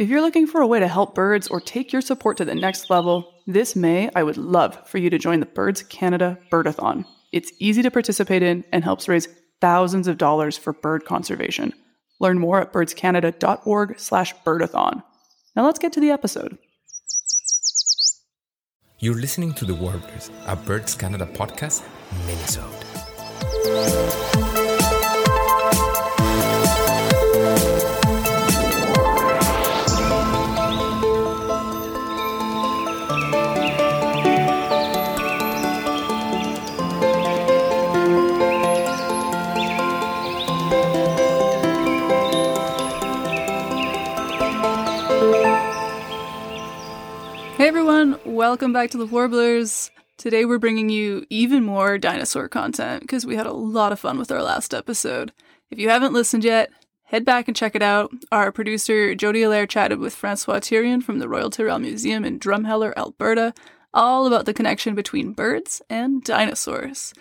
[0.00, 2.54] If you're looking for a way to help birds or take your support to the
[2.54, 7.04] next level, this May I would love for you to join the Birds Canada Birdathon.
[7.32, 9.28] It's easy to participate in and helps raise
[9.60, 11.74] thousands of dollars for bird conservation.
[12.18, 15.02] Learn more at birdscanada.org/birdathon.
[15.54, 16.56] Now let's get to the episode.
[19.00, 21.82] You're listening to The Warblers, a Birds Canada podcast,
[22.26, 22.86] minisode.
[48.50, 49.92] Welcome back to the Warblers.
[50.16, 54.18] Today we're bringing you even more dinosaur content because we had a lot of fun
[54.18, 55.32] with our last episode.
[55.70, 56.68] If you haven't listened yet,
[57.04, 58.10] head back and check it out.
[58.32, 62.92] Our producer Jody Allair chatted with Francois Therrien from the Royal Tyrrell Museum in Drumheller,
[62.96, 63.54] Alberta,
[63.94, 67.14] all about the connection between birds and dinosaurs.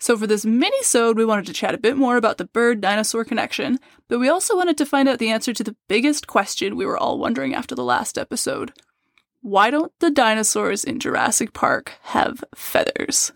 [0.00, 3.80] So for this mini-sode, we wanted to chat a bit more about the bird-dinosaur connection,
[4.08, 6.96] but we also wanted to find out the answer to the biggest question we were
[6.96, 8.72] all wondering after the last episode.
[9.44, 13.30] Why don't the dinosaurs in Jurassic Park have feathers?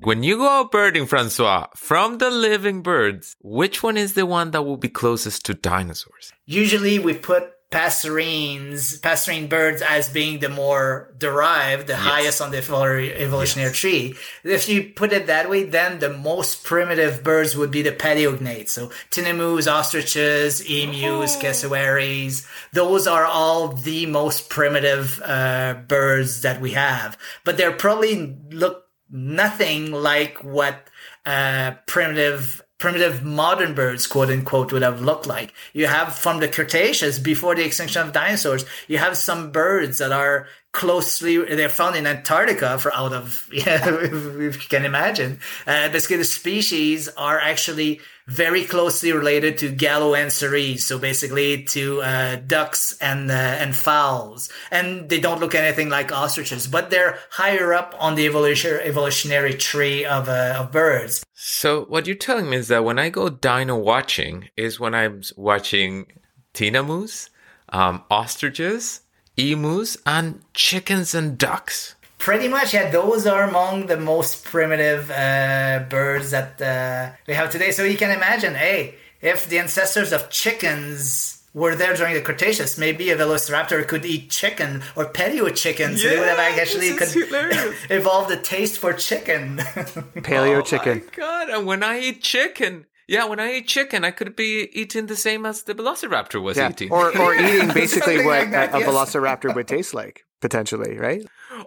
[0.00, 4.52] When you go out birding, Francois, from the living birds, which one is the one
[4.52, 6.32] that will be closest to dinosaurs?
[6.46, 12.58] Usually we put passerines, passerine birds as being the more derived, the highest on the
[12.58, 14.14] evolu- evolutionary tree.
[14.44, 18.68] If you put it that way, then the most primitive birds would be the paleognaths.
[18.68, 22.46] So tinamous, ostriches, emus, cassowaries.
[22.72, 27.18] Those are all the most primitive uh, birds that we have.
[27.42, 30.88] But they're probably look nothing like what
[31.26, 35.54] uh, primitive primitive modern birds, quote unquote, would have looked like.
[35.72, 40.12] You have from the Cretaceous before the extinction of dinosaurs, you have some birds that
[40.12, 45.38] are closely they're found in Antarctica for out of yeah, if you can imagine.
[45.66, 52.36] Uh, basically, the species are actually very closely related to Galloanseres, so basically to uh,
[52.36, 57.72] ducks and uh, and fowls, and they don't look anything like ostriches, but they're higher
[57.72, 61.24] up on the evolution, evolutionary tree of uh, of birds.
[61.34, 65.22] So what you're telling me is that when I go dino watching is when I'm
[65.36, 66.06] watching
[66.52, 67.30] tinamous,
[67.68, 69.00] um, ostriches,
[69.36, 71.94] emus, and chickens and ducks.
[72.18, 72.90] Pretty much, yeah.
[72.90, 77.70] Those are among the most primitive uh, birds that uh, we have today.
[77.70, 82.76] So you can imagine, hey, if the ancestors of chickens were there during the Cretaceous,
[82.78, 87.08] maybe a Velociraptor could eat chicken or paleo chicken, so they would have actually could
[87.08, 87.74] is hilarious.
[87.90, 89.58] evolved a taste for chicken.
[90.16, 91.02] Paleo Oh chicken.
[91.04, 94.68] My God, and when I eat chicken, yeah, when I eat chicken, I could be
[94.72, 96.70] eating the same as the Velociraptor was Yeah.
[96.70, 96.90] eating.
[96.90, 98.88] Or, or eating basically what like that, a, a yes.
[98.88, 101.22] velociraptor would taste like, potentially, right?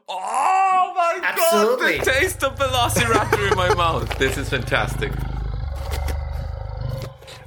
[0.09, 1.97] oh my Absolutely.
[1.97, 4.17] God, the taste of Velociraptor in my mouth.
[4.17, 5.11] This is fantastic.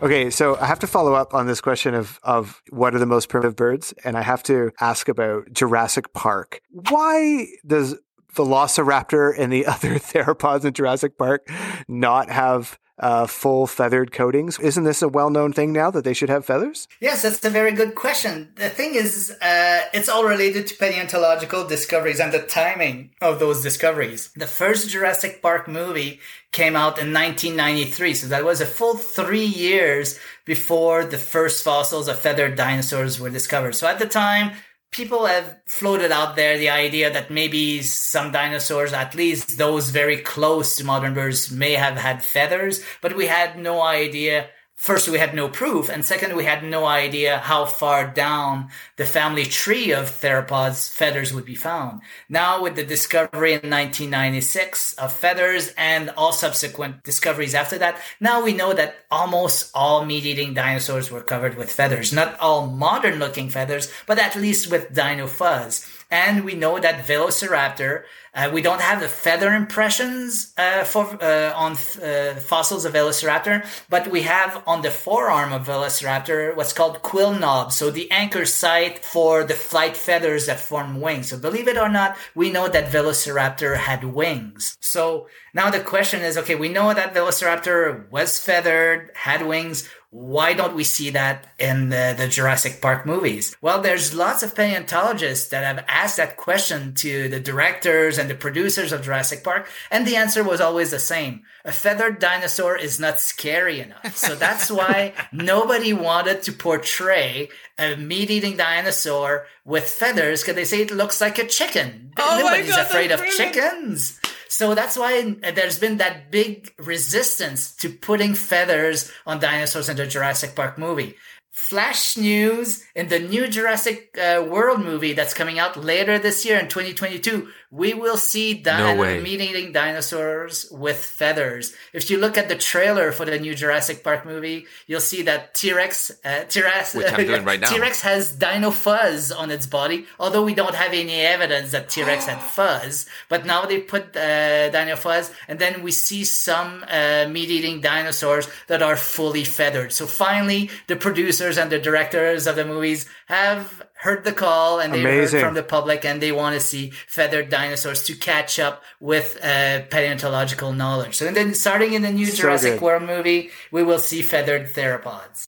[0.03, 3.05] Okay, so I have to follow up on this question of, of what are the
[3.07, 6.63] most primitive birds, and I have to ask about Jurassic Park.
[6.71, 7.99] Why does
[8.35, 11.47] Velociraptor and the other theropods in Jurassic Park
[11.87, 14.59] not have uh, full feathered coatings?
[14.59, 16.87] Isn't this a well known thing now that they should have feathers?
[17.01, 18.53] Yes, that's a very good question.
[18.57, 23.63] The thing is, uh, it's all related to paleontological discoveries and the timing of those
[23.63, 24.31] discoveries.
[24.37, 26.21] The first Jurassic Park movie
[26.53, 32.09] came out in 1993, so that was a full three years before the first fossils
[32.09, 33.75] of feathered dinosaurs were discovered.
[33.75, 34.53] So at the time,
[34.91, 40.19] people have floated out there the idea that maybe some dinosaurs, at least those very
[40.19, 44.49] close to modern birds, may have had feathers, but we had no idea.
[44.81, 49.05] First, we had no proof, and second, we had no idea how far down the
[49.05, 52.01] family tree of theropods feathers would be found.
[52.31, 58.43] Now, with the discovery in 1996 of feathers and all subsequent discoveries after that, now
[58.43, 62.11] we know that almost all meat-eating dinosaurs were covered with feathers.
[62.11, 65.87] Not all modern-looking feathers, but at least with dino fuzz.
[66.11, 68.03] And we know that Velociraptor,
[68.35, 73.65] uh, we don't have the feather impressions uh, for uh, on uh, fossils of Velociraptor,
[73.89, 78.45] but we have on the forearm of Velociraptor what's called quill knobs, so the anchor
[78.45, 81.29] site for the flight feathers that form wings.
[81.29, 84.77] So believe it or not, we know that Velociraptor had wings.
[84.81, 89.89] So now the question is, okay, we know that Velociraptor was feathered, had wings.
[90.11, 93.55] Why don't we see that in the, the, Jurassic Park movies?
[93.61, 98.35] Well, there's lots of paleontologists that have asked that question to the directors and the
[98.35, 101.43] producers of Jurassic Park, and the answer was always the same.
[101.65, 104.17] A feathered dinosaur is not scary enough.
[104.17, 107.49] So that's why nobody wanted to portray
[107.79, 112.13] a meat eating dinosaur with feathers because they say it looks like a chicken.
[112.19, 114.19] Oh Nobody's God, afraid of chickens.
[114.51, 120.09] So that's why there's been that big resistance to putting feathers on dinosaurs in the
[120.09, 121.15] Jurassic Park movie.
[121.53, 126.59] Flash news in the new Jurassic uh, World movie that's coming out later this year
[126.59, 129.21] in 2022, we will see di- No way.
[129.21, 131.75] meat eating dinosaurs with feathers.
[131.93, 135.55] If you look at the trailer for the new Jurassic Park movie, you'll see that
[135.55, 137.69] T Rex, uh, T-Rex, Which I'm doing right now.
[137.69, 142.27] T-Rex has dino fuzz on its body, although we don't have any evidence that T-Rex
[142.27, 143.07] had fuzz.
[143.29, 148.49] But now they put uh, dino fuzz, and then we see some uh, meat-eating dinosaurs
[148.69, 149.93] that are fully feathered.
[149.93, 150.97] So finally, the
[151.41, 155.55] producers and the directors of the movies have heard the call, and they heard from
[155.55, 160.73] the public, and they want to see feathered dinosaurs to catch up with uh, paleontological
[160.73, 161.15] knowledge.
[161.15, 162.83] So then, starting in the new So Jurassic good.
[162.83, 165.47] World movie, we will see feathered theropods.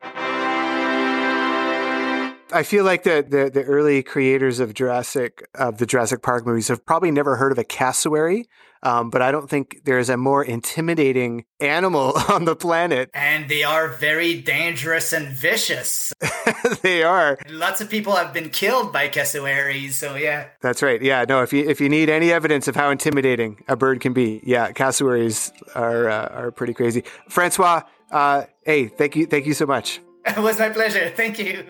[2.53, 6.69] I feel like the, the the early creators of Jurassic of the Jurassic Park movies
[6.69, 8.49] have probably never heard of a cassowary,
[8.83, 13.11] um, but I don't think there's a more intimidating animal on the planet.
[13.15, 16.13] And they are very dangerous and vicious.
[16.83, 17.39] they are.
[17.49, 20.49] Lots of people have been killed by cassowaries, so yeah.
[20.61, 21.01] That's right.
[21.01, 21.25] Yeah.
[21.29, 21.43] No.
[21.43, 24.73] If you if you need any evidence of how intimidating a bird can be, yeah,
[24.73, 27.05] cassowaries are uh, are pretty crazy.
[27.29, 30.01] Francois, uh, hey, thank you, thank you so much.
[30.25, 31.11] It was my pleasure.
[31.11, 31.65] Thank you.